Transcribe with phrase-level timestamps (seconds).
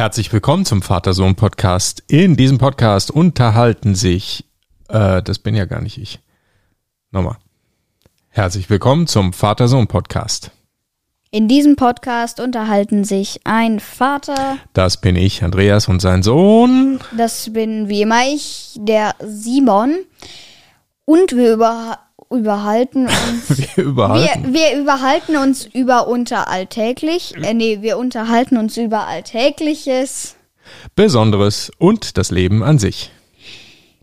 [0.00, 2.04] Herzlich willkommen zum Vater-Sohn-Podcast.
[2.06, 4.46] In diesem Podcast unterhalten sich,
[4.88, 6.20] äh, das bin ja gar nicht ich.
[7.10, 7.36] Nochmal.
[8.30, 10.52] Herzlich willkommen zum Vater-Sohn-Podcast.
[11.30, 17.00] In diesem Podcast unterhalten sich ein Vater, Das bin ich, Andreas, und sein Sohn.
[17.14, 19.98] das bin wie immer ich, der Simon,
[21.04, 21.98] und wir über,
[22.30, 23.58] überhalten uns.
[23.76, 24.54] Wir überhalten.
[24.54, 27.34] Wir, wir überhalten uns über unter alltäglich.
[27.42, 30.36] Äh, nee, wir unterhalten uns über Alltägliches.
[30.94, 33.10] Besonderes und das Leben an sich.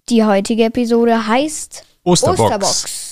[0.10, 2.40] Die heutige Episode heißt Osterbox.
[2.40, 3.07] Osterbox.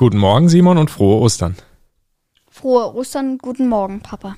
[0.00, 1.56] Guten Morgen, Simon, und frohe Ostern.
[2.48, 4.36] Frohe Ostern, guten Morgen, Papa.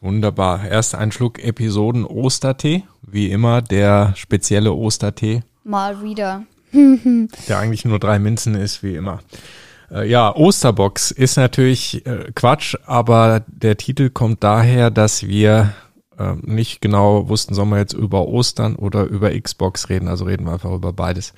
[0.00, 0.66] Wunderbar.
[0.68, 2.82] Erst ein Schluck Episoden Ostertee.
[3.02, 6.42] Wie immer der spezielle Ostertee, Mal wieder.
[6.72, 9.20] der eigentlich nur drei Minzen ist, wie immer.
[9.88, 15.74] Äh, ja, Osterbox ist natürlich äh, Quatsch, aber der Titel kommt daher, dass wir
[16.18, 20.08] äh, nicht genau wussten, sollen wir jetzt über Ostern oder über Xbox reden.
[20.08, 21.34] Also reden wir einfach über beides.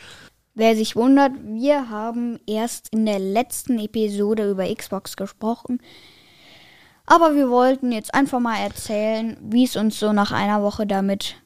[0.55, 5.81] Wer sich wundert, wir haben erst in der letzten Episode über Xbox gesprochen.
[7.07, 11.37] Aber wir wollten jetzt einfach mal erzählen, wie es uns so nach einer Woche damit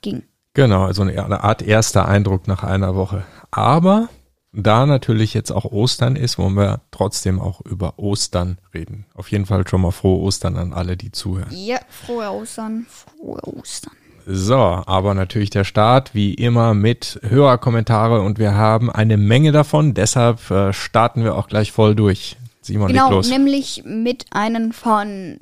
[0.00, 0.24] ging.
[0.54, 3.24] Genau, also eine Art erster Eindruck nach einer Woche.
[3.50, 4.08] Aber
[4.52, 9.06] da natürlich jetzt auch Ostern ist, wollen wir trotzdem auch über Ostern reden.
[9.14, 11.48] Auf jeden Fall schon mal frohe Ostern an alle, die zuhören.
[11.50, 13.94] Ja, frohe Ostern, frohe Ostern.
[14.26, 19.94] So, aber natürlich der Start wie immer mit Hörerkommentare und wir haben eine Menge davon.
[19.94, 22.36] Deshalb äh, starten wir auch gleich voll durch.
[22.60, 23.28] Simon, Genau, los.
[23.28, 25.38] nämlich mit einem von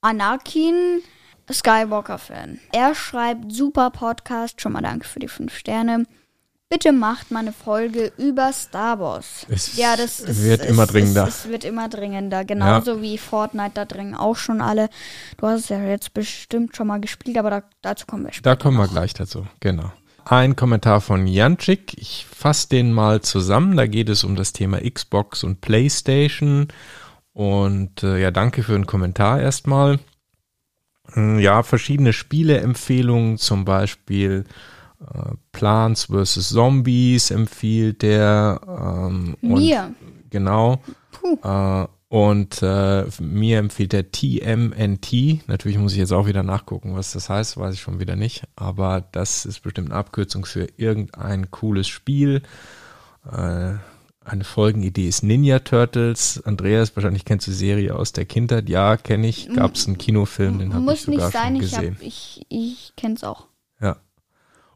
[0.00, 1.00] Anakin
[1.50, 2.58] Skywalker-Fan.
[2.72, 6.06] Er schreibt, super Podcast, schon mal danke für die fünf Sterne.
[6.74, 9.46] Bitte macht mal eine Folge über Star Wars.
[9.48, 11.28] Es ja, das ist, wird es, immer dringender.
[11.28, 14.88] Es, wird immer dringender, genauso wie Fortnite, da dringen auch schon alle.
[15.36, 18.56] Du hast es ja jetzt bestimmt schon mal gespielt, aber da, dazu kommen wir später.
[18.56, 19.92] Da kommen wir gleich dazu, genau.
[20.24, 21.94] Ein Kommentar von Janczyk.
[21.96, 23.76] Ich fasse den mal zusammen.
[23.76, 26.66] Da geht es um das Thema Xbox und PlayStation.
[27.32, 30.00] Und äh, ja, danke für den Kommentar erstmal.
[31.12, 34.44] Hm, Ja, verschiedene Spieleempfehlungen, zum Beispiel
[35.52, 36.48] Plants vs.
[36.50, 38.60] Zombies empfiehlt der.
[38.66, 39.94] Ähm, und- Mir.
[40.30, 40.80] Genau.
[41.12, 41.38] Puh.
[41.42, 45.48] Äh, und äh, mir empfiehlt der TMNT.
[45.48, 48.44] Natürlich muss ich jetzt auch wieder nachgucken, was das heißt, weiß ich schon wieder nicht.
[48.54, 52.42] Aber das ist bestimmt eine Abkürzung für irgendein cooles Spiel.
[53.30, 53.72] Äh,
[54.24, 56.40] eine Folgenidee ist Ninja Turtles.
[56.44, 58.68] Andreas, wahrscheinlich kennst du die Serie aus der Kindheit.
[58.68, 59.48] Ja, kenne ich.
[59.54, 61.94] Gab es einen Kinofilm, den habe ich Muss sogar nicht sein, schon ich, gesehen.
[61.96, 63.46] hab, ich, ich kenn's auch.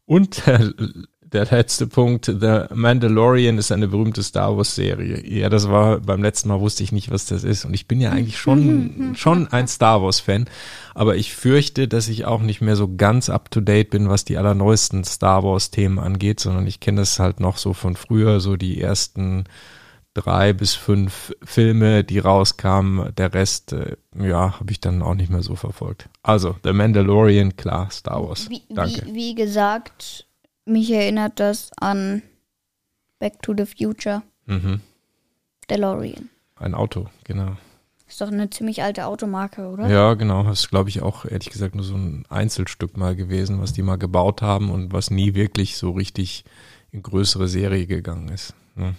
[0.09, 0.73] Und der,
[1.21, 5.23] der letzte Punkt, The Mandalorian ist eine berühmte Star Wars Serie.
[5.23, 7.67] Ja, das war beim letzten Mal wusste ich nicht, was das ist.
[7.67, 10.47] Und ich bin ja eigentlich schon, schon ein Star Wars Fan.
[10.95, 14.25] Aber ich fürchte, dass ich auch nicht mehr so ganz up to date bin, was
[14.25, 18.41] die allerneuesten Star Wars Themen angeht, sondern ich kenne das halt noch so von früher,
[18.41, 19.45] so die ersten
[20.21, 23.15] drei bis fünf Filme, die rauskamen.
[23.17, 26.09] Der Rest, äh, ja, habe ich dann auch nicht mehr so verfolgt.
[26.23, 28.49] Also, The Mandalorian, klar, Star Wars.
[28.51, 29.07] Wie, Danke.
[29.07, 30.27] wie, wie gesagt,
[30.65, 32.23] mich erinnert das an
[33.19, 34.81] Back to the Future, Mhm.
[35.71, 36.29] DeLorean.
[36.57, 37.57] Ein Auto, genau.
[38.09, 39.87] Ist doch eine ziemlich alte Automarke, oder?
[39.89, 40.43] Ja, genau.
[40.45, 43.83] Das ist, glaube ich, auch ehrlich gesagt nur so ein Einzelstück mal gewesen, was die
[43.83, 46.45] mal gebaut haben und was nie wirklich so richtig
[46.91, 48.55] in größere Serie gegangen ist.
[48.77, 48.95] Ne?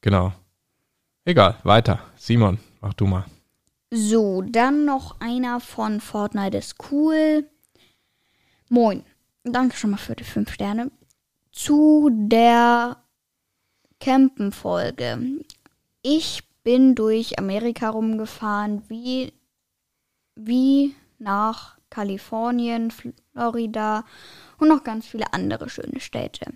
[0.00, 0.32] Genau.
[1.24, 2.00] Egal, weiter.
[2.16, 3.24] Simon, mach du mal.
[3.90, 7.48] So, dann noch einer von Fortnite ist cool.
[8.68, 9.04] Moin.
[9.42, 10.90] Danke schon mal für die fünf Sterne.
[11.50, 13.02] Zu der
[13.98, 15.42] Campen-Folge.
[16.02, 19.32] Ich bin durch Amerika rumgefahren, wie,
[20.36, 24.04] wie nach Kalifornien, Florida
[24.58, 26.52] und noch ganz viele andere schöne Städte.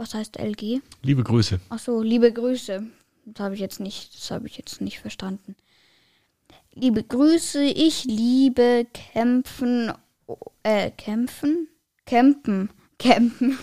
[0.00, 0.80] Was heißt LG?
[1.02, 1.60] Liebe Grüße.
[1.68, 2.86] Ach so, liebe Grüße.
[3.26, 5.56] Das habe ich jetzt nicht, das habe ich jetzt nicht verstanden.
[6.72, 9.92] Liebe Grüße, ich liebe kämpfen,
[10.62, 11.68] äh, kämpfen,
[12.06, 13.58] campen, campen,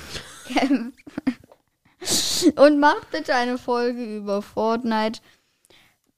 [0.47, 0.93] campen.
[2.55, 5.21] Und macht bitte eine Folge über Fortnite.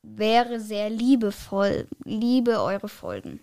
[0.01, 1.88] Wäre sehr liebevoll.
[2.04, 3.39] Liebe eure Folgen.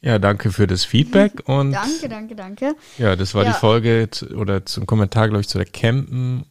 [0.00, 2.74] Ja, danke für das Feedback und Danke, danke, danke.
[2.98, 3.52] ja, das war Ja.
[3.52, 6.44] die Folge zu, oder zum Kommentar, glaube ich, zu der Campen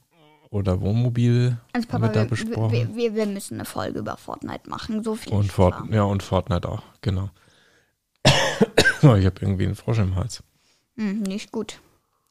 [0.50, 2.72] oder Wohnmobil Also Papa, da wir, besprochen.
[2.72, 5.04] wir, wir, wir müssen eine Folge über Fortnite machen.
[5.04, 7.30] So viel und Fort, ja, und Fortnite auch, genau.
[9.04, 10.44] Oh, ich habe irgendwie einen Frosch im Hals.
[10.98, 11.80] Hm, nicht gut.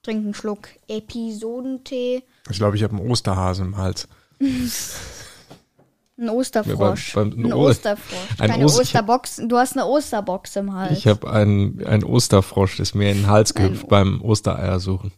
[0.03, 2.23] Trink einen Schluck Episodentee.
[2.51, 4.09] Ich glaube, ich habe einen Osterhasen im Hals.
[6.19, 7.15] Ein Osterfrosch.
[7.15, 8.41] Ja, beim- beim- ein O- Osterfrosch.
[8.41, 9.43] ein Keine Os- ich hab- Osterbox.
[9.49, 10.99] Du hast eine Osterbox im Hals.
[10.99, 15.13] Ich habe einen, einen Osterfrosch, das ist mir in den Hals gehüpft beim Ostereier suchen.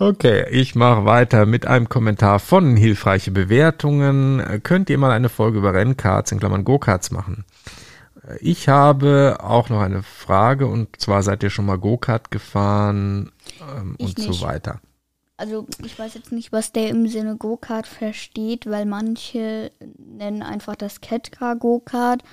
[0.00, 4.60] Okay, ich mache weiter mit einem Kommentar von hilfreiche Bewertungen.
[4.62, 7.44] Könnt ihr mal eine Folge über Rennkarts in Klammern Go-Karts machen?
[8.40, 13.32] Ich habe auch noch eine Frage und zwar seid ihr schon mal Go-Kart gefahren
[13.76, 14.42] ähm, und so nicht.
[14.42, 14.80] weiter.
[15.38, 20.74] Also ich weiß jetzt nicht, was der im Sinne Go-Kart versteht, weil manche nennen einfach
[20.74, 22.24] das Ketka Go-Kart.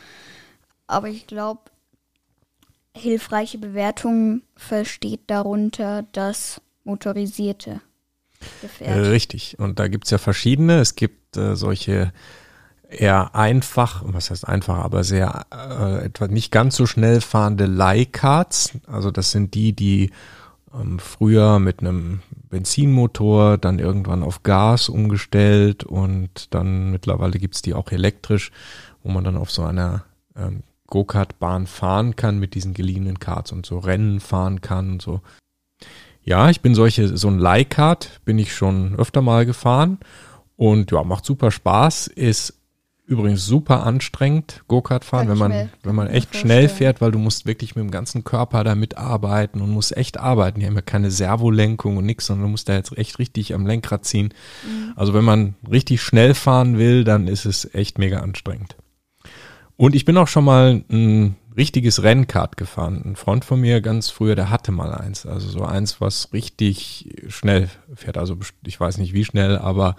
[0.88, 1.62] Aber ich glaube,
[2.98, 7.80] hilfreiche Bewertung versteht darunter das motorisierte
[8.62, 8.98] Gefährt.
[8.98, 9.60] Äh, Richtig.
[9.60, 10.80] Und da gibt's ja verschiedene.
[10.80, 12.12] Es gibt äh, solche
[12.90, 18.72] eher einfach, was heißt einfach, aber sehr äh, etwa nicht ganz so schnell fahrende Leihkarts.
[18.88, 20.12] Also das sind die, die
[20.74, 22.22] ähm, früher mit einem
[22.56, 28.52] Benzinmotor, dann irgendwann auf Gas umgestellt und dann mittlerweile gibt's die auch elektrisch,
[29.04, 30.06] wo man dann auf so einer
[30.38, 35.20] ähm, Go-Kart-Bahn fahren kann mit diesen geliehenen Karts und so Rennen fahren kann und so.
[36.24, 40.00] Ja, ich bin solche, so ein Leihkart bin ich schon öfter mal gefahren
[40.56, 42.54] und ja, macht super Spaß, ist
[43.08, 47.20] übrigens super anstrengend, Go-Kart fahren, wenn man, mir- wenn man echt schnell fährt, weil du
[47.20, 50.60] musst wirklich mit dem ganzen Körper da mitarbeiten und musst echt arbeiten.
[50.60, 53.68] Die haben ja keine Servolenkung und nix, sondern du musst da jetzt echt richtig am
[53.68, 54.34] Lenkrad ziehen.
[54.96, 58.76] Also wenn man richtig schnell fahren will, dann ist es echt mega anstrengend.
[59.78, 63.02] Und ich bin auch schon mal ein richtiges Rennkart gefahren.
[63.06, 65.26] Ein Freund von mir ganz früher, der hatte mal eins.
[65.26, 68.18] Also so eins, was richtig schnell fährt.
[68.18, 69.96] Also ich weiß nicht wie schnell, aber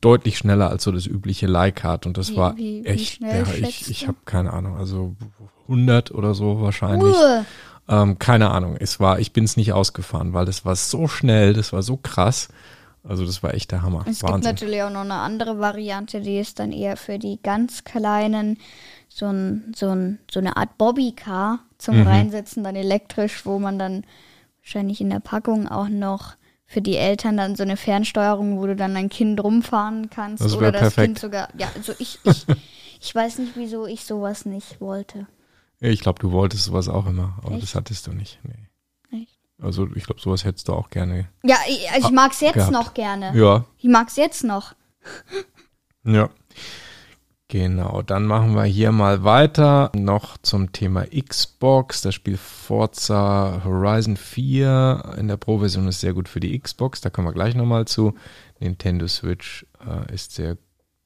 [0.00, 2.06] deutlich schneller als so das übliche Leihkart.
[2.06, 5.14] Und das Wie- war wie- wie echt, schnell ja, ich, ich habe keine Ahnung, also
[5.68, 7.14] 100 oder so wahrscheinlich.
[7.14, 7.44] Uah.
[7.88, 8.76] Ähm, keine Ahnung.
[8.78, 11.96] Es war, ich bin es nicht ausgefahren, weil das war so schnell, das war so
[11.96, 12.48] krass.
[13.02, 14.04] Also das war echt der Hammer.
[14.06, 14.52] Es gibt Wahnsinn.
[14.52, 18.58] natürlich auch noch eine andere Variante, die ist dann eher für die ganz kleinen,
[19.08, 22.06] so, ein, so, ein, so eine Art Bobbycar zum Mhm.
[22.06, 24.04] Reinsetzen, dann elektrisch, wo man dann
[24.62, 26.34] wahrscheinlich in der Packung auch noch
[26.70, 30.54] für die Eltern dann so eine Fernsteuerung, wo du dann dein Kind rumfahren kannst Das
[30.54, 31.04] oder das perfekt.
[31.04, 31.48] Kind sogar.
[31.58, 32.46] Ja, also ich, ich,
[33.00, 35.26] ich weiß nicht, wieso ich sowas nicht wollte.
[35.80, 37.64] Ich glaube, du wolltest sowas auch immer, aber Echt?
[37.64, 38.38] das hattest du nicht.
[38.44, 39.20] Nee.
[39.22, 39.36] Echt?
[39.60, 41.28] Also ich glaube, sowas hättest du auch gerne.
[41.42, 42.72] Ja, ich, also ich mag es jetzt gehabt.
[42.72, 43.36] noch gerne.
[43.36, 44.74] Ja, Ich mag es jetzt noch.
[46.04, 46.30] ja.
[47.50, 49.90] Genau, dann machen wir hier mal weiter.
[49.96, 52.00] Noch zum Thema Xbox.
[52.00, 57.00] Das Spiel Forza Horizon 4 in der Pro-Version ist sehr gut für die Xbox.
[57.00, 58.14] Da kommen wir gleich nochmal zu.
[58.60, 60.58] Nintendo Switch äh, ist sehr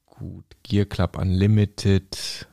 [0.04, 0.44] gut.
[0.62, 2.46] Gear Club Unlimited.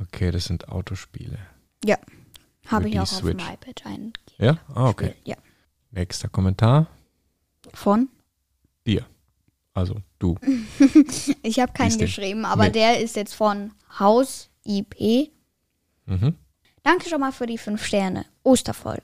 [0.00, 1.36] Okay, das sind Autospiele.
[1.84, 1.98] Ja.
[2.66, 3.44] Habe ich auch auf Switch.
[3.44, 4.12] dem iPad ein.
[4.38, 4.58] Ja?
[4.74, 5.12] Ah, okay.
[5.24, 5.36] Ja.
[5.90, 6.86] Nächster Kommentar.
[7.74, 8.08] Von?
[8.86, 9.04] Dir.
[9.74, 10.36] Also du.
[11.42, 12.72] Ich habe keinen geschrieben, aber Nee.
[12.72, 15.30] der ist jetzt von Haus IP.
[16.06, 16.34] Mhm.
[16.82, 18.26] Danke schon mal für die 5 Sterne.
[18.42, 19.02] Osterfolge.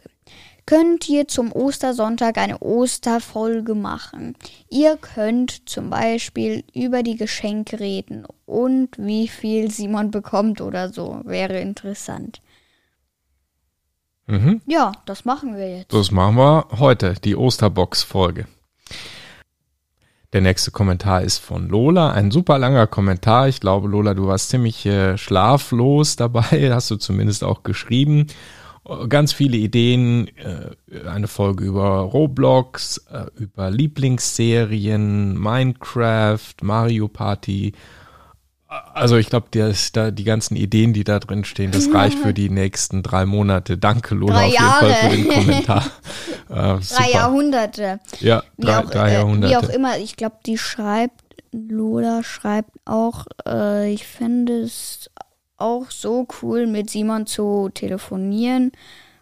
[0.67, 4.37] Könnt ihr zum Ostersonntag eine Osterfolge machen?
[4.71, 11.21] Ihr könnt zum Beispiel über die Geschenke reden und wie viel Simon bekommt oder so.
[11.25, 12.41] Wäre interessant.
[14.29, 14.62] Mhm.
[14.67, 15.93] Ja, das machen wir jetzt.
[15.93, 18.47] Das machen wir heute, die Osterbox-Folge.
[20.33, 22.12] Der nächste Kommentar ist von Lola.
[22.12, 23.49] Ein super langer Kommentar.
[23.49, 26.71] Ich glaube, Lola, du warst ziemlich äh, schlaflos dabei.
[26.73, 28.29] Hast du zumindest auch geschrieben.
[28.89, 30.29] Äh, Ganz viele Ideen.
[30.39, 37.73] Äh, eine Folge über Roblox, äh, über Lieblingsserien, Minecraft, Mario Party.
[38.95, 42.49] Also ich glaube, da die ganzen Ideen, die da drin stehen, das reicht für die
[42.49, 43.76] nächsten drei Monate.
[43.76, 45.11] Danke, Lola, Drei auf jeden Fall Jahre.
[45.11, 45.85] für den Kommentar.
[46.49, 47.11] Äh, Drei super.
[47.11, 48.00] Jahrhunderte.
[48.21, 49.55] Ja, Wie, drei, auch, drei äh, Jahrhunderte.
[49.55, 55.09] wie auch immer, ich glaube, die schreibt, Lola schreibt auch, äh, ich finde es
[55.57, 58.73] auch so cool, mit Simon zu telefonieren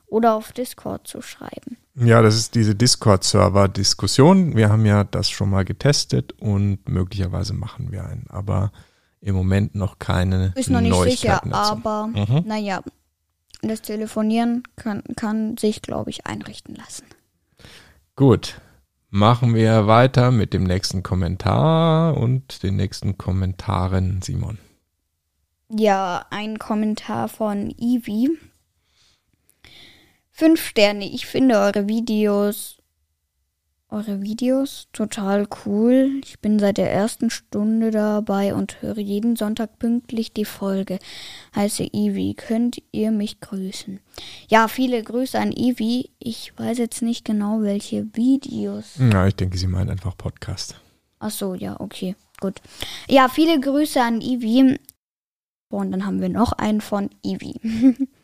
[0.09, 1.77] oder auf Discord zu schreiben.
[1.95, 4.57] Ja, das ist diese Discord-Server-Diskussion.
[4.57, 8.27] Wir haben ja das schon mal getestet und möglicherweise machen wir einen.
[8.29, 8.73] Aber
[9.21, 11.55] im Moment noch keine Ist noch nicht sicher, dazu.
[11.55, 12.43] aber Mhm.
[12.47, 12.83] naja,
[13.63, 17.05] das Telefonieren kann, kann sich, glaube ich, einrichten lassen.
[18.17, 18.61] Gut,
[19.11, 24.59] machen wir weiter mit dem nächsten Kommentar und den nächsten Kommentaren, Simon.
[25.69, 28.31] Ja, ein Kommentar von Ivi.
[30.33, 31.05] Fünf Sterne.
[31.05, 32.79] Ich finde eure Videos
[33.93, 34.89] eure Videos.
[34.93, 36.21] Total cool.
[36.25, 40.99] Ich bin seit der ersten Stunde dabei und höre jeden Sonntag pünktlich die Folge.
[41.55, 42.35] Heiße Ivi.
[42.35, 44.01] Könnt ihr mich grüßen?
[44.49, 46.11] Ja, viele Grüße an Ivi.
[46.19, 48.95] Ich weiß jetzt nicht genau, welche Videos.
[48.99, 50.81] Ja, ich denke, sie meint einfach Podcast.
[51.19, 52.17] Ach so, ja, okay.
[52.41, 52.61] Gut.
[53.09, 54.79] Ja, viele Grüße an Ivi.
[55.69, 57.55] Und dann haben wir noch einen von Ivi.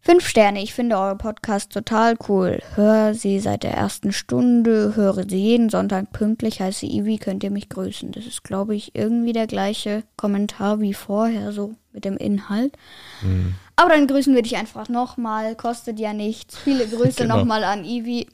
[0.00, 2.62] Fünf Sterne, ich finde euer Podcast total cool.
[2.74, 7.50] Höre sie seit der ersten Stunde, höre sie jeden Sonntag pünktlich, heiße Ivi, könnt ihr
[7.50, 8.12] mich grüßen.
[8.12, 12.76] Das ist, glaube ich, irgendwie der gleiche Kommentar wie vorher, so mit dem Inhalt.
[13.22, 13.54] Mhm.
[13.76, 16.56] Aber dann grüßen wir dich einfach nochmal, kostet ja nichts.
[16.56, 17.38] Viele Grüße genau.
[17.38, 18.28] nochmal an Ivi.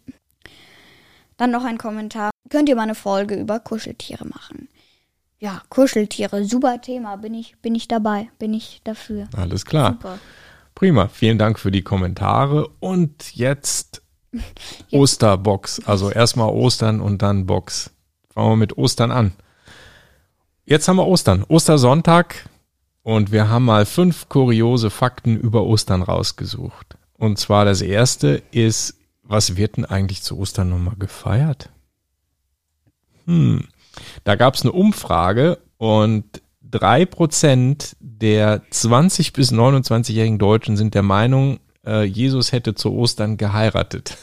[1.37, 2.31] Dann noch ein Kommentar.
[2.51, 4.69] Könnt ihr mal eine Folge über Kuscheltiere machen?
[5.41, 9.29] Ja, Kuscheltiere, super Thema, bin ich, bin ich dabei, bin ich dafür.
[9.37, 9.93] Alles klar.
[9.93, 10.19] Super.
[10.75, 12.69] Prima, vielen Dank für die Kommentare.
[12.81, 14.03] Und jetzt.
[14.91, 15.87] Osterbox.
[15.87, 17.91] Also erstmal Ostern und dann Box.
[18.31, 19.33] Fangen wir mit Ostern an.
[20.65, 22.49] Jetzt haben wir Ostern, Ostersonntag.
[23.03, 26.97] Und wir haben mal fünf kuriose Fakten über Ostern rausgesucht.
[27.19, 31.69] Und zwar das erste ist, was wird denn eigentlich zu Ostern nochmal gefeiert?
[33.27, 33.69] Hm,
[34.25, 36.25] da gab es eine Umfrage und
[36.75, 43.37] drei Prozent der 20 bis 29-jährigen Deutschen sind der Meinung, äh, Jesus hätte zu Ostern
[43.37, 44.17] geheiratet.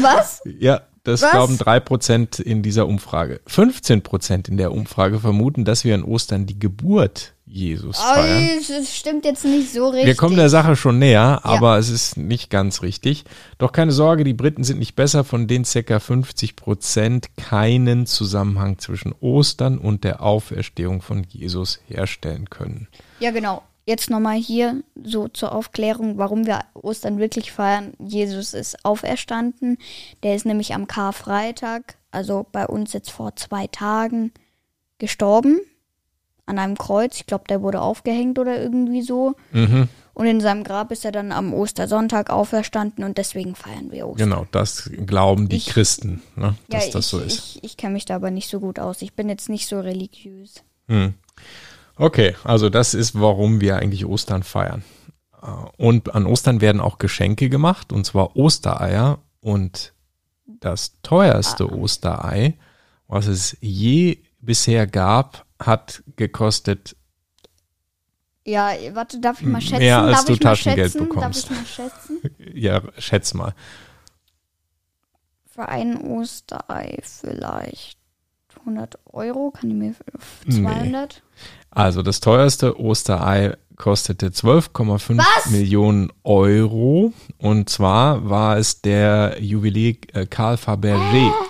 [0.00, 0.40] Was?
[0.44, 1.30] Ja, das Was?
[1.30, 3.40] glauben drei Prozent in dieser Umfrage.
[3.46, 8.60] 15 Prozent in der Umfrage vermuten, dass wir an Ostern die Geburt Jesus feiern.
[8.68, 10.06] Das stimmt jetzt nicht so richtig.
[10.06, 11.78] Wir kommen der Sache schon näher, aber ja.
[11.78, 13.24] es ist nicht ganz richtig.
[13.56, 15.98] Doch keine Sorge, die Briten sind nicht besser, von den ca.
[15.98, 22.88] 50 Prozent keinen Zusammenhang zwischen Ostern und der Auferstehung von Jesus herstellen können.
[23.20, 23.62] Ja, genau.
[23.88, 27.94] Jetzt nochmal hier so zur Aufklärung, warum wir Ostern wirklich feiern.
[27.98, 29.78] Jesus ist auferstanden.
[30.22, 34.30] Der ist nämlich am Karfreitag, also bei uns jetzt vor zwei Tagen,
[34.98, 35.60] gestorben
[36.44, 37.16] an einem Kreuz.
[37.16, 39.36] Ich glaube, der wurde aufgehängt oder irgendwie so.
[39.52, 39.88] Mhm.
[40.12, 44.28] Und in seinem Grab ist er dann am Ostersonntag auferstanden und deswegen feiern wir Ostern.
[44.28, 47.38] Genau, das glauben die ich, Christen, ne, dass ja, das ich, so ist.
[47.38, 49.00] Ich, ich kenne mich da aber nicht so gut aus.
[49.00, 50.62] Ich bin jetzt nicht so religiös.
[50.88, 51.14] Hm.
[51.98, 54.84] Okay, also das ist, warum wir eigentlich Ostern feiern.
[55.42, 59.18] Äh, und an Ostern werden auch Geschenke gemacht, und zwar Ostereier.
[59.40, 59.92] Und
[60.46, 61.74] das teuerste ah.
[61.74, 62.54] Osterei,
[63.08, 66.96] was es je bisher gab, hat gekostet.
[68.44, 69.78] Ja, warte, darf ich mal schätzen?
[69.78, 71.50] Mehr als darf du Taschengeld bekommst.
[71.50, 72.20] Darf ich mal schätzen?
[72.54, 73.54] ja, schätz mal.
[75.46, 77.97] Für ein Osterei vielleicht
[78.60, 79.94] 100 Euro, kann ich mir
[80.48, 81.22] 200?
[81.24, 81.28] Nee.
[81.70, 87.12] Also das teuerste Osterei kostete 12,5 Millionen Euro.
[87.38, 91.30] Und zwar war es der Juwelier äh, Karl Fabergé.
[91.30, 91.44] Oh.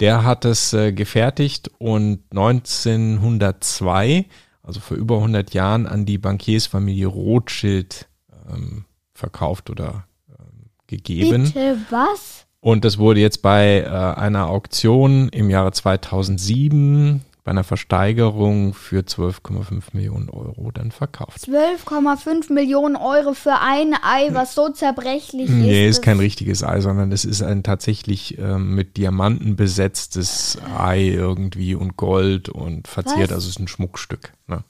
[0.00, 4.26] Der hat es äh, gefertigt und 1902,
[4.62, 8.06] also vor über 100 Jahren, an die Bankiersfamilie Rothschild
[8.50, 8.84] ähm,
[9.14, 11.44] verkauft oder ähm, gegeben.
[11.44, 12.45] Bitte was?
[12.66, 19.02] Und das wurde jetzt bei äh, einer Auktion im Jahre 2007 bei einer Versteigerung für
[19.02, 21.46] 12,5 Millionen Euro dann verkauft.
[21.46, 25.54] 12,5 Millionen Euro für ein Ei, was so zerbrechlich ist.
[25.54, 31.04] Nee, ist kein richtiges Ei, sondern es ist ein tatsächlich ähm, mit Diamanten besetztes Ei
[31.04, 33.30] irgendwie und Gold und verziert.
[33.30, 33.36] Was?
[33.36, 34.32] Also es ist ein Schmuckstück.
[34.48, 34.64] Ne?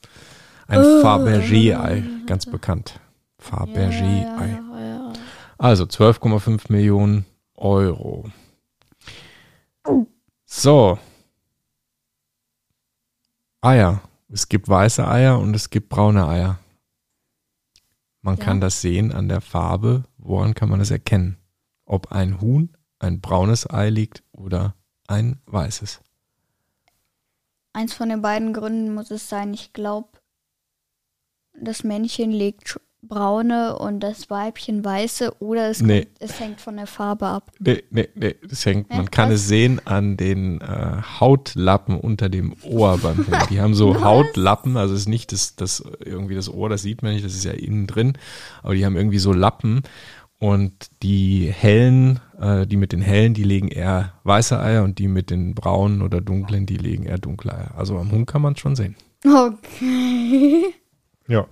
[0.67, 1.01] Ein oh.
[1.01, 2.99] Fabergé-Ei, ganz bekannt.
[3.39, 4.49] Fabergé-Ei.
[4.49, 5.13] Ja, ja, ja,
[5.57, 7.25] also 12,5 Millionen
[7.57, 8.29] Euro.
[10.45, 10.97] So,
[13.61, 14.01] Eier.
[14.29, 16.59] Es gibt weiße Eier und es gibt braune Eier.
[18.21, 18.43] Man ja.
[18.43, 20.05] kann das sehen an der Farbe.
[20.17, 21.37] Woran kann man das erkennen?
[21.85, 24.75] Ob ein Huhn ein braunes Ei liegt oder
[25.07, 26.01] ein weißes.
[27.73, 29.53] Eins von den beiden Gründen muss es sein.
[29.53, 30.09] Ich glaube,
[31.53, 36.03] das Männchen legt braune und das Weibchen weiße oder es, nee.
[36.03, 37.51] kommt, es hängt von der Farbe ab.
[37.59, 39.35] Nee, nee, nee, das hängt, man kann Was?
[39.35, 43.37] es sehen an den äh, Hautlappen unter dem Ohr beim Huhn.
[43.49, 44.03] Die haben so Was?
[44.03, 47.33] Hautlappen, also es ist nicht das, das irgendwie das Ohr, das sieht man nicht, das
[47.33, 48.17] ist ja innen drin,
[48.63, 49.83] aber die haben irgendwie so Lappen
[50.39, 55.07] und die hellen, äh, die mit den hellen, die legen eher weiße Eier und die
[55.07, 57.73] mit den braunen oder dunklen, die legen eher dunkle Eier.
[57.77, 58.95] Also am Huhn kann man es schon sehen.
[59.25, 60.73] Okay.
[61.27, 61.47] Ja.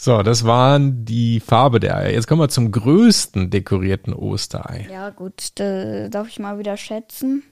[0.00, 2.12] So, das waren die Farbe der Eier.
[2.12, 4.86] Jetzt kommen wir zum größten dekorierten Osterei.
[4.88, 7.42] Ja, gut, da darf ich mal wieder schätzen.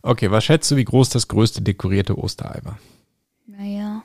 [0.00, 2.78] Okay, was schätzt du, wie groß das größte dekorierte Osterei war?
[3.46, 4.04] Naja,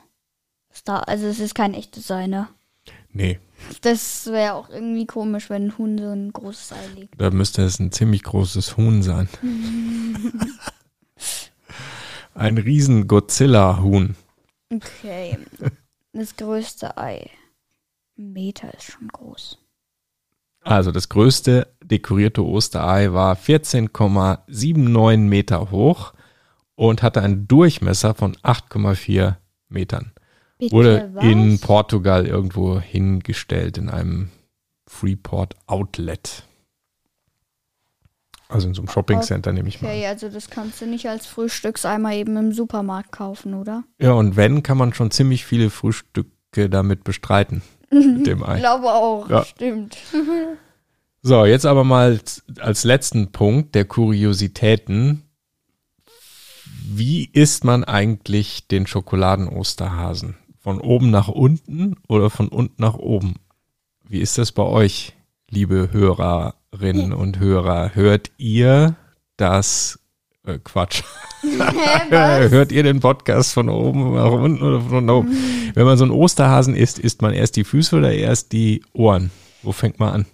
[0.84, 2.48] also es ist kein echtes Ei, ne?
[3.10, 3.40] Nee,
[3.80, 7.18] Das wäre auch irgendwie komisch, wenn ein Huhn so ein großes Ei legt.
[7.18, 9.30] da müsste es ein ziemlich großes Huhn sein.
[12.34, 14.14] ein riesen Godzilla-Huhn.
[14.70, 15.38] Okay.
[16.12, 17.30] Das größte Ei.
[18.22, 19.58] Meter ist schon groß.
[20.60, 26.12] Also das größte dekorierte Osterei war 14,79 Meter hoch
[26.76, 29.36] und hatte einen Durchmesser von 8,4
[29.68, 30.12] Metern.
[30.58, 31.24] Bitte Wurde was?
[31.24, 34.30] in Portugal irgendwo hingestellt in einem
[34.86, 36.44] Freeport Outlet.
[38.48, 39.88] Also in so einem Shopping Center nehme ich mal.
[39.88, 43.84] Okay, also das kannst du nicht als Frühstückseimer eben im Supermarkt kaufen, oder?
[43.98, 47.62] Ja, und wenn, kann man schon ziemlich viele Frühstücke damit bestreiten.
[47.92, 48.58] Mit dem Ich Ei.
[48.58, 49.44] glaube auch, Ja.
[49.44, 49.96] stimmt.
[51.24, 52.18] So, jetzt aber mal
[52.58, 55.22] als letzten Punkt der Kuriositäten.
[56.84, 60.36] Wie isst man eigentlich den Schokoladen-Osterhasen?
[60.58, 63.36] Von oben nach unten oder von unten nach oben?
[64.08, 65.12] Wie ist das bei euch,
[65.48, 67.94] liebe Hörerinnen und Hörer?
[67.94, 68.96] Hört ihr
[69.36, 70.00] das?
[70.44, 71.02] Äh, Quatsch.
[71.42, 71.48] Hä,
[72.50, 75.72] Hört ihr den Podcast von oben nach unten oder von unten nach oben?
[75.74, 79.30] Wenn man so einen Osterhasen isst, isst man erst die Füße oder erst die Ohren?
[79.62, 80.26] Wo fängt man an?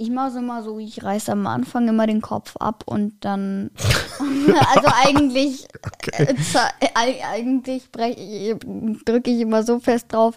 [0.00, 3.70] Ich mache es immer so, ich reiße am Anfang immer den Kopf ab und dann.
[4.18, 5.66] also eigentlich.
[6.12, 6.88] Äh, za- äh,
[7.24, 10.36] eigentlich drücke ich immer so fest drauf,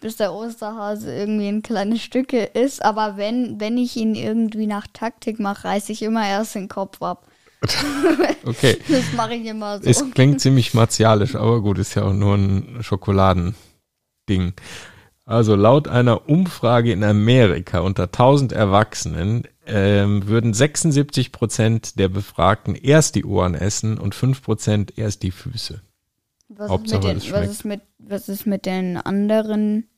[0.00, 2.84] bis der Osterhase irgendwie in kleine Stücke ist.
[2.84, 7.00] Aber wenn, wenn ich ihn irgendwie nach Taktik mache, reiße ich immer erst den Kopf
[7.00, 7.26] ab.
[8.46, 8.78] Okay.
[8.88, 9.90] Das mache ich immer so.
[9.90, 13.54] Es klingt ziemlich martialisch, aber gut, ist ja auch nur ein Schokoladending.
[15.24, 22.76] Also laut einer Umfrage in Amerika unter 1000 Erwachsenen ähm, würden 76 Prozent der Befragten
[22.76, 25.82] erst die Ohren essen und 5 Prozent erst die Füße.
[26.48, 29.88] was, ist Hauptsache, mit den, was, ist mit, was ist mit den anderen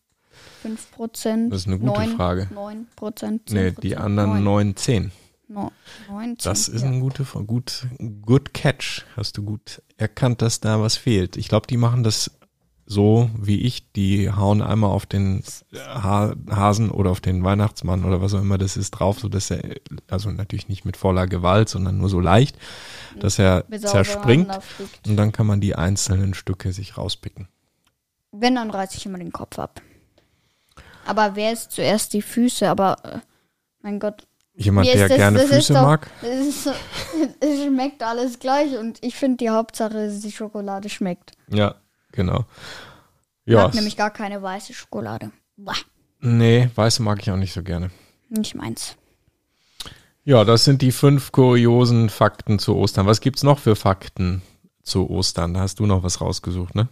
[0.65, 1.51] 5%?
[1.51, 2.49] Das ist eine gute Frage.
[2.55, 3.41] 9%?
[3.51, 5.13] Nee, die anderen 9, 10.
[5.49, 5.73] No,
[6.09, 6.89] 19, Das ist ja.
[6.89, 7.87] ein gute, gut,
[8.23, 9.05] good catch.
[9.17, 11.37] Hast du gut erkannt, dass da was fehlt.
[11.37, 12.31] Ich glaube, die machen das
[12.85, 13.93] so wie ich.
[13.93, 15.43] Die hauen einmal auf den
[15.75, 19.51] ha Hasen oder auf den Weihnachtsmann oder was auch immer das ist drauf, so dass
[19.51, 19.63] er,
[20.09, 22.57] also natürlich nicht mit voller Gewalt, sondern nur so leicht,
[23.19, 24.51] dass er er zerspringt
[25.07, 27.49] und dann kann man die einzelnen Stücke sich rauspicken.
[28.33, 29.81] Wenn, dann reiße ich immer den Kopf ab.
[31.07, 32.69] Aber wer ist zuerst die Füße?
[32.69, 33.19] Aber, äh,
[33.81, 34.27] mein Gott.
[34.61, 36.11] Jemand, der das- gerne das Füße doch- mag?
[36.21, 36.73] So,
[37.41, 41.33] es schmeckt alles gleich und ich finde die Hauptsache, ist, die Schokolade schmeckt.
[41.49, 41.77] Ja,
[42.13, 42.45] genau.
[43.45, 45.31] Ich Ja, mag nämlich gar keine weiße Schokolade.
[45.57, 45.75] Boah,
[46.21, 47.91] nee, weiße mag ich auch nicht so gerne.
[48.29, 48.97] nicht meins.
[50.25, 53.07] Ja, das sind die fünf kuriosen Fakten zu Ostern.
[53.07, 54.43] Was gibt's noch für Fakten
[54.83, 55.55] zu Ostern?
[55.55, 56.89] Da hast du noch was rausgesucht, ne?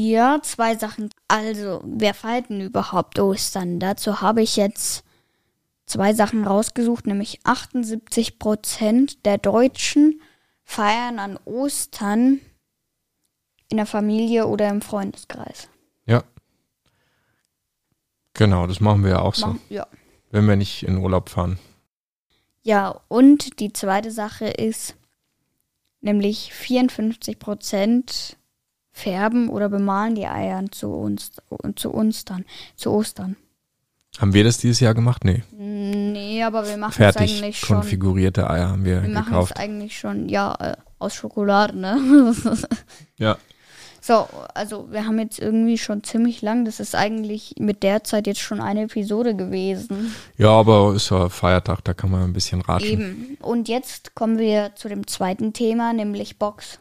[0.00, 1.10] Ja, zwei Sachen.
[1.28, 3.78] Also, wer feiert denn überhaupt Ostern?
[3.78, 5.04] Dazu habe ich jetzt
[5.90, 10.20] zwei Sachen rausgesucht, nämlich 78 Prozent der Deutschen
[10.62, 12.40] feiern an Ostern
[13.68, 15.68] in der Familie oder im Freundeskreis.
[16.06, 16.22] Ja.
[18.34, 19.86] Genau, das machen wir ja auch so, Ja.
[20.30, 21.58] wenn wir nicht in Urlaub fahren.
[22.62, 24.94] ja, und die zweite Sache ist,
[26.00, 28.36] nämlich 54 Prozent
[28.92, 31.32] färben oder bemalen die Eier zu uns,
[31.76, 32.44] zu uns dann,
[32.76, 33.36] zu Ostern.
[34.18, 35.24] Haben wir das dieses Jahr gemacht?
[35.24, 35.42] Nee.
[35.52, 37.76] Nee, aber wir machen es Fertig eigentlich schon.
[37.76, 39.56] konfigurierte Eier haben wir, Wir machen es gekauft.
[39.58, 42.34] eigentlich schon, ja, äh, aus Schokolade, ne?
[43.18, 43.38] Ja.
[44.00, 48.26] so, also wir haben jetzt irgendwie schon ziemlich lang, das ist eigentlich mit der Zeit
[48.26, 50.14] jetzt schon eine Episode gewesen.
[50.36, 52.90] Ja, aber ist ja Feiertag, da kann man ein bisschen ratschen.
[52.90, 53.38] Eben.
[53.40, 56.78] Und jetzt kommen wir zu dem zweiten Thema, nämlich Box.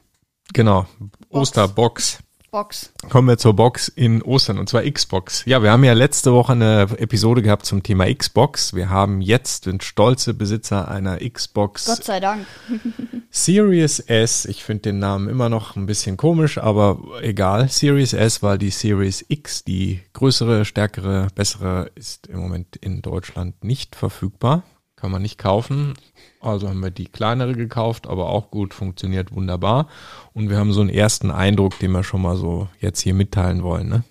[0.53, 0.87] Genau.
[1.29, 2.19] Osterbox.
[2.51, 2.91] Box.
[3.09, 5.43] Kommen wir zur Box in Ostern und zwar Xbox.
[5.45, 8.73] Ja, wir haben ja letzte Woche eine Episode gehabt zum Thema Xbox.
[8.73, 12.45] Wir haben jetzt den stolze Besitzer einer Xbox Gott sei Dank.
[13.31, 14.45] Series S.
[14.45, 17.69] Ich finde den Namen immer noch ein bisschen komisch, aber egal.
[17.69, 23.63] Series S, weil die Series X, die größere, stärkere, bessere, ist im Moment in Deutschland
[23.63, 24.63] nicht verfügbar.
[24.99, 25.93] Kann man nicht kaufen.
[26.41, 29.88] Also haben wir die kleinere gekauft, aber auch gut, funktioniert wunderbar.
[30.33, 33.63] Und wir haben so einen ersten Eindruck, den wir schon mal so jetzt hier mitteilen
[33.63, 33.88] wollen.
[33.88, 34.03] Ne?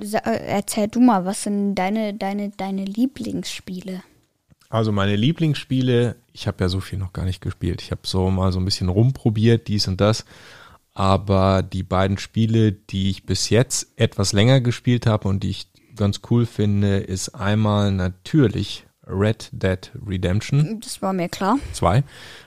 [0.00, 4.02] Äh, erzähl du mal, was sind deine, deine, deine Lieblingsspiele?
[4.70, 7.82] Also meine Lieblingsspiele, ich habe ja so viel noch gar nicht gespielt.
[7.82, 10.24] Ich habe so mal so ein bisschen rumprobiert, dies und das.
[10.94, 15.68] Aber die beiden Spiele, die ich bis jetzt etwas länger gespielt habe und die ich
[15.96, 21.58] ganz cool finde, ist einmal natürlich Red Dead Redemption Das war mir klar.
[21.72, 22.02] 2.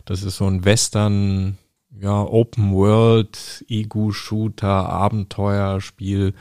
[0.05, 1.57] Das ist so ein Western,
[1.99, 6.33] ja, Open World, Ego-Shooter, Abenteuerspiel.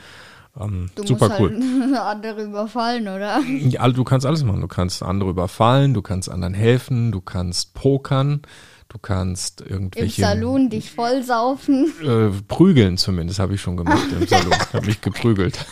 [0.59, 1.51] Ähm, Du super musst cool.
[1.51, 3.41] halt andere überfallen, oder?
[3.67, 4.61] Ja, du kannst alles machen.
[4.61, 8.41] Du kannst andere überfallen, du kannst anderen helfen, du kannst pokern,
[8.89, 11.93] du kannst Im irgendwelche Saloon dich vollsaufen.
[12.03, 14.51] äh, prügeln zumindest habe ich schon gemacht im Salon.
[14.67, 15.63] Ich habe mich geprügelt.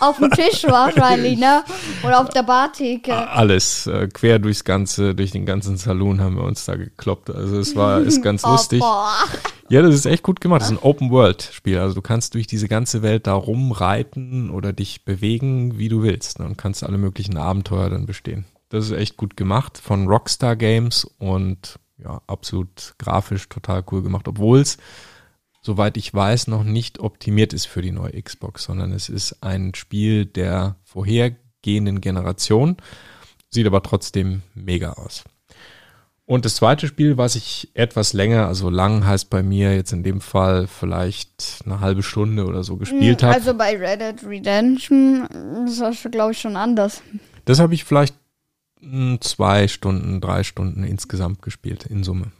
[0.00, 1.62] Auf dem Tisch wahrscheinlich, ne?
[2.02, 3.14] Oder auf der Bartheke.
[3.30, 7.30] Alles äh, quer durchs ganze, durch den ganzen Salon haben wir uns da gekloppt.
[7.30, 8.80] Also es war ist ganz lustig.
[8.82, 9.12] Oh, boah.
[9.68, 10.62] Ja, das ist echt gut gemacht.
[10.62, 11.78] Das ist ein Open-World-Spiel.
[11.78, 16.40] Also du kannst durch diese ganze Welt da rumreiten oder dich bewegen, wie du willst.
[16.40, 18.46] ne, Und kannst alle möglichen Abenteuer dann bestehen.
[18.70, 24.26] Das ist echt gut gemacht von Rockstar Games und ja, absolut grafisch total cool gemacht,
[24.26, 24.78] obwohl es,
[25.62, 29.74] soweit ich weiß, noch nicht optimiert ist für die neue Xbox, sondern es ist ein
[29.74, 32.76] Spiel der vorhergehenden Generation,
[33.50, 35.24] sieht aber trotzdem mega aus.
[36.24, 40.04] Und das zweite Spiel, was ich etwas länger, also lang heißt bei mir jetzt in
[40.04, 45.26] dem Fall vielleicht eine halbe Stunde oder so gespielt habe, Also bei Red Dead Redemption
[45.66, 47.02] ist das, glaube ich, schon anders.
[47.46, 48.14] das habe ich vielleicht
[48.80, 52.30] mh, zwei Stunden, drei Stunden insgesamt gespielt, in Summe.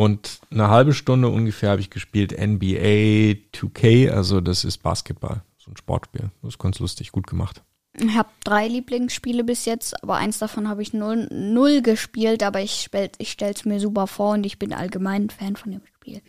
[0.00, 5.70] Und eine halbe Stunde ungefähr habe ich gespielt NBA 2K, also das ist Basketball, so
[5.70, 6.30] ein Sportspiel.
[6.40, 7.62] Das ist ganz lustig, gut gemacht.
[7.98, 12.62] Ich habe drei Lieblingsspiele bis jetzt, aber eins davon habe ich null, null gespielt, aber
[12.62, 15.82] ich, ich stelle es mir super vor und ich bin allgemein ein Fan von dem
[15.84, 16.22] Spiel.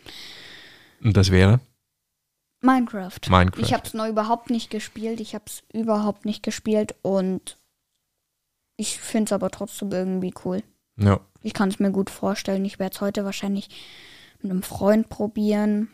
[1.02, 1.60] Und das wäre?
[2.60, 3.20] Minecraft.
[3.30, 3.62] Minecraft.
[3.62, 5.18] Ich habe es noch überhaupt nicht gespielt.
[5.18, 7.56] Ich habe es überhaupt nicht gespielt und
[8.76, 10.62] ich finde es aber trotzdem irgendwie cool.
[10.96, 11.20] Ja.
[11.42, 12.64] Ich kann es mir gut vorstellen.
[12.64, 13.68] Ich werde es heute wahrscheinlich
[14.40, 15.90] mit einem Freund probieren.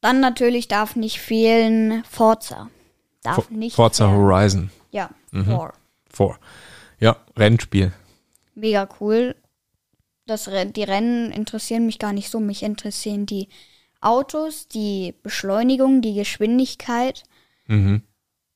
[0.00, 2.70] Dann natürlich darf nicht fehlen Forza.
[3.22, 4.18] Darf For- nicht Forza fehlen.
[4.20, 5.44] Horizon Ja, Mhm.
[5.46, 5.72] Four.
[6.10, 6.38] vor.
[7.00, 7.92] Ja, Rennspiel.
[8.54, 9.34] Mega cool.
[10.26, 10.44] Das,
[10.76, 12.38] die Rennen interessieren mich gar nicht so.
[12.40, 13.48] Mich interessieren die
[14.00, 17.24] Autos, die Beschleunigung, die Geschwindigkeit
[17.66, 18.02] Mhm.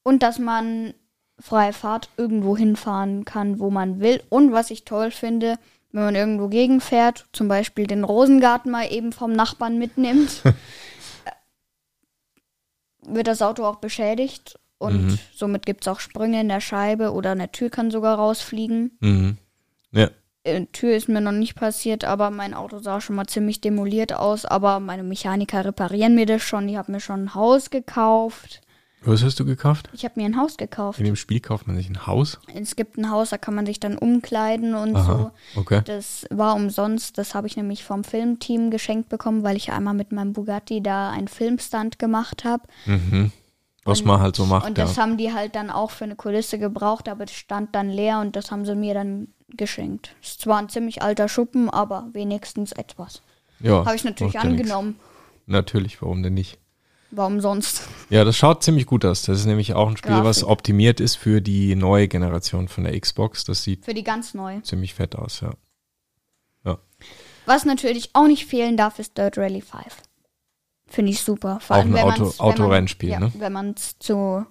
[0.02, 0.94] und dass man
[1.42, 4.22] freie Fahrt irgendwo hinfahren kann, wo man will.
[4.28, 5.58] Und was ich toll finde,
[5.90, 10.42] wenn man irgendwo gegenfährt, zum Beispiel den Rosengarten mal eben vom Nachbarn mitnimmt,
[13.06, 14.58] wird das Auto auch beschädigt.
[14.78, 15.18] Und Mhm.
[15.34, 18.96] somit gibt es auch Sprünge in der Scheibe oder eine Tür kann sogar rausfliegen.
[19.00, 19.36] Mhm.
[19.92, 20.08] Ja.
[20.44, 24.12] Äh, Tür ist mir noch nicht passiert, aber mein Auto sah schon mal ziemlich demoliert
[24.12, 24.44] aus.
[24.44, 26.68] Aber meine Mechaniker reparieren mir das schon.
[26.68, 28.60] Ich habe mir schon ein Haus gekauft.
[29.04, 29.90] Was hast du gekauft?
[29.92, 30.98] Ich habe mir ein Haus gekauft.
[30.98, 32.38] In dem Spiel kauft man sich ein Haus.
[32.54, 35.60] Es gibt ein Haus, da kann man sich dann umkleiden und Aha, so.
[35.60, 35.82] okay.
[35.84, 37.18] Das war umsonst.
[37.18, 41.10] Das habe ich nämlich vom Filmteam geschenkt bekommen, weil ich einmal mit meinem Bugatti da
[41.10, 42.62] einen Filmstunt gemacht habe.
[42.86, 43.32] Mhm.
[43.84, 44.84] Was man halt so macht, Und ja.
[44.84, 48.20] das haben die halt dann auch für eine Kulisse gebraucht, aber das stand dann leer
[48.20, 50.14] und das haben sie mir dann geschenkt.
[50.22, 53.22] Ist zwar ein ziemlich alter Schuppen, aber wenigstens etwas.
[53.58, 54.60] ja Habe ich natürlich ja nix.
[54.60, 55.00] angenommen.
[55.46, 56.58] Natürlich, warum denn nicht?
[57.14, 57.82] Warum sonst?
[58.08, 59.22] Ja, das schaut ziemlich gut aus.
[59.22, 60.48] Das ist nämlich auch ein Spiel, was Grafik.
[60.50, 63.44] optimiert ist für die neue Generation von der Xbox.
[63.44, 64.60] Das sieht Für die ganz neu.
[64.62, 65.52] ziemlich fett aus, ja.
[67.44, 69.82] Was natürlich auch nicht fehlen darf, ist Dirt Rally 5.
[70.86, 71.58] Finde ich super.
[71.60, 73.32] Vor Auch allem, ein Auto- Autorennspiel, man, ne?
[73.34, 74.46] Ja, wenn man es zu,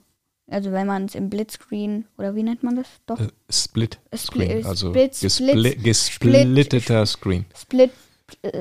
[0.49, 2.87] also wenn man es im Blitzscreen, oder wie nennt man das?
[3.05, 4.19] Doch, Äh, Split Split-
[4.49, 7.45] Screen, also Split- gespli Split- gesplitteter Screen.
[7.57, 7.93] Split, äh,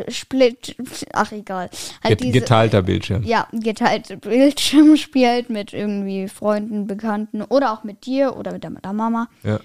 [0.08, 0.76] Split,
[1.12, 1.70] ach egal.
[2.02, 3.22] Halt Get geteilter Bildschirm.
[3.24, 8.92] Ja, geteilte Bildschirm spielt mit irgendwie Freunden, Bekannten oder auch mit dir oder mit der
[8.92, 9.28] Mama.
[9.42, 9.60] Ja,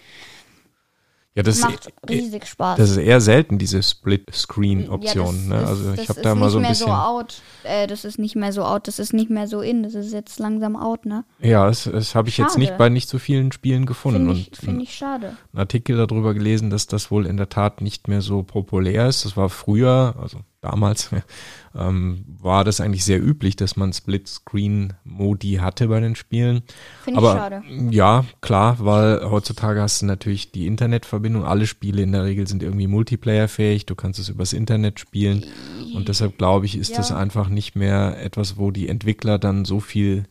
[1.36, 2.78] ja das, Macht ist, riesig Spaß.
[2.78, 5.50] das ist eher selten, diese Split-Screen-Option.
[5.50, 5.62] Ja, ne?
[5.62, 6.88] das- Also ich habe ist da mal nicht so ein mehr bisschen.
[6.88, 7.41] So out.
[7.63, 10.13] Äh, das ist nicht mehr so out, das ist nicht mehr so in, das ist
[10.13, 11.26] jetzt langsam out, ne?
[11.39, 14.28] ja, das, das habe ich jetzt nicht bei nicht so vielen Spielen gefunden.
[14.28, 15.28] Finde ich, find ich schade.
[15.54, 19.26] einen Artikel darüber gelesen, dass das wohl in der Tat nicht mehr so populär ist.
[19.26, 21.10] Das war früher, also damals,
[21.75, 26.63] ähm, war das eigentlich sehr üblich, dass man Split-Screen-Modi hatte bei den Spielen.
[27.04, 27.63] Finde ich Aber schade.
[27.91, 31.45] ja, klar, weil heutzutage hast du natürlich die Internetverbindung.
[31.45, 33.86] Alle Spiele in der Regel sind irgendwie multiplayerfähig.
[33.86, 35.45] Du kannst es übers Internet spielen.
[35.93, 36.97] Und deshalb glaube ich, ist Ja.
[36.97, 40.25] das einfach nicht mehr etwas, wo die Entwickler dann so viel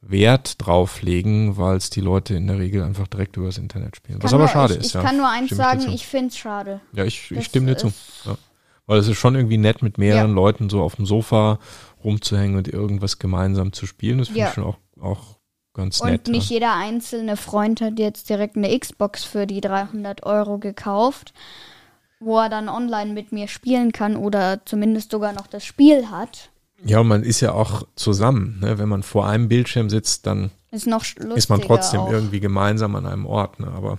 [0.00, 4.22] Wert drauf legen, weil es die Leute in der Regel einfach direkt übers Internet spielen.
[4.22, 4.86] Was aber nur, schade ich, ist.
[4.86, 5.02] Ich ja.
[5.02, 6.80] kann nur eins dir sagen, ich finde es schade.
[6.92, 7.92] Ja, ich, ich stimme dir zu.
[8.24, 8.36] Ja.
[8.86, 10.34] Weil es ist schon irgendwie nett, mit mehreren Ja.
[10.34, 11.58] Leuten so auf dem Sofa
[12.04, 14.18] rumzuhängen und irgendwas gemeinsam zu spielen.
[14.18, 14.48] Das finde Ja.
[14.48, 15.36] ich schon auch, auch
[15.74, 16.28] ganz Und nett.
[16.28, 16.54] nicht ja.
[16.54, 21.34] jeder einzelne Freund hat jetzt direkt eine Xbox für die 300 Euro gekauft,
[22.20, 26.50] wo er dann online mit mir spielen kann oder zumindest sogar noch das Spiel hat.
[26.84, 28.60] ja, und man ist ja auch zusammen.
[28.60, 28.78] Ne?
[28.78, 32.10] Wenn man vor einem Bildschirm sitzt, dann Ist ist man trotzdem auch.
[32.12, 33.58] irgendwie gemeinsam an einem Ort.
[33.60, 33.66] Ne?
[33.68, 33.98] Aber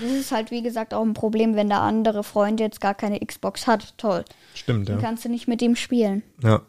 [0.00, 3.20] Das ist halt, wie gesagt, auch ein Problem, wenn der andere Freund jetzt gar keine
[3.20, 3.94] Xbox hat.
[3.98, 4.24] Toll.
[4.54, 5.02] stimmt, Dann ja.
[5.02, 6.22] kannst du nicht mit ihm spielen.
[6.42, 6.62] ja.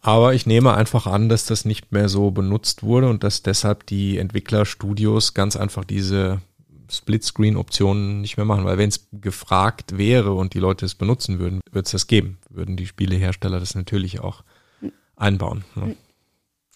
[0.00, 3.84] Aber ich nehme einfach an, dass das nicht mehr so benutzt wurde und dass deshalb
[3.86, 6.40] die Entwicklerstudios ganz einfach diese
[6.88, 8.64] Splitscreen-Optionen nicht mehr machen.
[8.64, 12.38] Weil wenn es gefragt wäre und die Leute es benutzen würden, würde es das geben.
[12.48, 14.44] Würden die Spielehersteller das natürlich auch
[15.16, 15.64] einbauen.
[15.74, 15.96] Ne?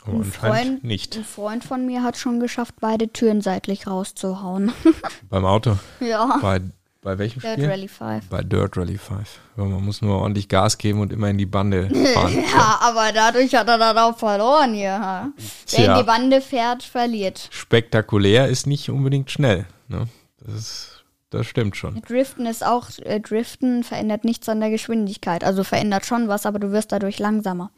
[0.04, 1.16] Aber Ein anscheinend Freund, nicht.
[1.16, 4.72] ein Freund von mir hat schon geschafft, beide Türen seitlich rauszuhauen.
[5.28, 5.76] Beim Auto.
[6.00, 6.38] ja.
[6.40, 6.60] Bei,
[7.02, 7.66] bei welchem Dirt Spiel?
[7.68, 8.28] Rally 5.
[8.28, 9.40] Bei Dirt Rally 5.
[9.56, 12.44] Ja, man muss nur ordentlich Gas geben und immer in die Bande fahren.
[12.52, 15.32] Ja, aber dadurch hat er dann auch verloren hier.
[15.70, 17.48] Wer in die Bande fährt, verliert.
[17.50, 19.66] Spektakulär ist nicht unbedingt schnell.
[19.88, 20.06] Ne?
[20.44, 22.00] Das, ist, das stimmt schon.
[22.02, 25.44] Driften ist auch, äh, Driften verändert nichts an der Geschwindigkeit.
[25.44, 27.70] Also verändert schon was, aber du wirst dadurch langsamer.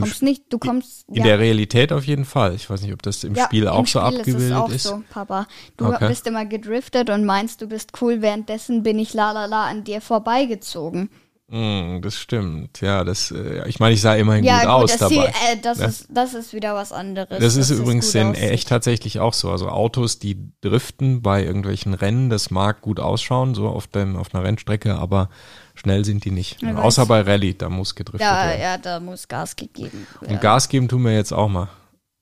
[0.00, 1.08] Kommst nicht, du kommst.
[1.08, 2.54] In der Realität auf jeden Fall.
[2.54, 4.50] Ich weiß nicht, ob das im ja, Spiel auch im so Spiel abgebildet ist.
[4.50, 4.82] Es auch ist.
[4.84, 5.46] so, Papa.
[5.76, 6.08] Du Okay.
[6.08, 9.84] bist immer gedriftet und meinst, du bist cool, währenddessen bin ich la la la an
[9.84, 11.10] dir vorbeigezogen.
[11.48, 12.80] Mm, das stimmt.
[12.80, 15.14] Ja, das, äh, ich meine, ich sah immerhin Ja, gut gut, aus das, dabei.
[15.14, 15.84] Ziel, äh, das, Ne?
[15.86, 17.38] ist, das ist wieder was anderes.
[17.38, 18.42] Das ist übrigens in aussieht.
[18.50, 19.50] echt tatsächlich auch so.
[19.52, 24.34] Also Autos, die driften bei irgendwelchen Rennen, das mag gut ausschauen, so auf, dem, auf
[24.34, 25.30] einer Rennstrecke, aber
[25.76, 26.60] schnell sind die nicht.
[26.62, 28.60] Ja, Außer bei Rallye, da muss gedriftet Ja, werden.
[28.60, 30.34] ja, da muss Gas gegeben werden.
[30.34, 31.68] Und Gas geben tun wir jetzt auch mal.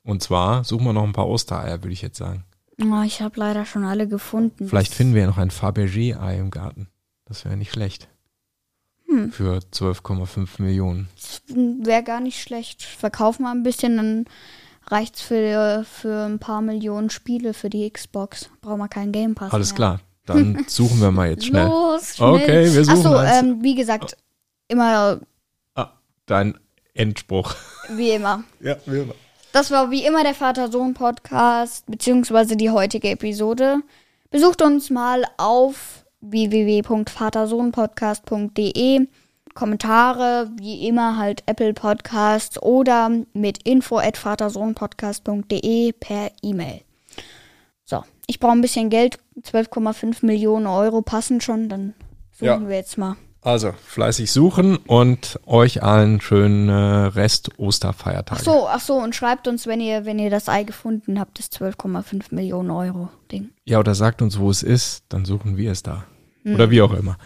[0.02, 2.44] Und zwar suchen wir noch ein paar Ostereier, würde ich jetzt sagen.
[2.82, 4.68] Oh, ich habe leider schon alle gefunden.
[4.68, 6.88] Vielleicht finden wir ja noch ein Fabergé-Ei im Garten.
[7.24, 8.08] Das wäre nicht schlecht.
[9.14, 9.32] Hm.
[9.32, 11.08] Für 12,5 Millionen.
[11.48, 12.82] Wäre gar nicht schlecht.
[12.82, 14.24] Verkauf mal ein bisschen, dann
[14.86, 18.50] reicht's für, für ein paar Millionen Spiele für die Xbox.
[18.60, 19.76] Brauchen wir keinen Game Pass Alles mehr.
[19.76, 20.00] klar.
[20.26, 21.66] Dann suchen wir mal jetzt schnell.
[21.66, 22.28] Los, schnell.
[22.30, 24.16] Okay, wir suchen Achso, ähm, wie gesagt,
[24.68, 25.20] immer
[25.74, 25.90] Ah,
[26.24, 26.58] dein
[26.94, 27.54] Endspruch.
[27.90, 28.42] wie immer.
[28.60, 29.14] Ja, wie immer.
[29.52, 33.82] Das war wie immer der Vater-Sohn-Podcast, beziehungsweise die heutige Episode.
[34.30, 39.06] Besucht uns mal auf www.vatersohnpodcast.de.
[39.54, 46.80] Kommentare, wie immer halt Apple Podcasts oder mit info at vatersohnpodcast.de per E-Mail.
[47.84, 49.18] So, ich brauche ein bisschen Geld.
[49.42, 51.68] 12,5 Millionen Euro passen schon.
[51.68, 51.94] Dann
[52.32, 52.68] suchen Ja.
[52.68, 53.14] wir jetzt mal.
[53.42, 58.40] Also, fleißig suchen und euch allen schönen Rest Osterfeiertage.
[58.40, 61.38] Ach so, ach so, und schreibt uns, wenn ihr, wenn ihr das Ei gefunden habt,
[61.38, 63.50] das 12,5 Millionen Euro Ding.
[63.66, 66.04] Ja, oder sagt uns, wo es ist, dann suchen wir es da.
[66.44, 67.16] Oder wie auch immer.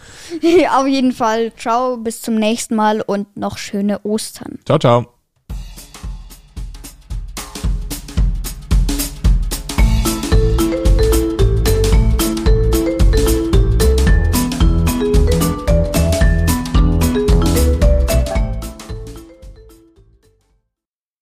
[0.76, 4.58] Auf jeden Fall, ciao, bis zum nächsten Mal und noch schöne Ostern.
[4.64, 5.17] Ciao, ciao.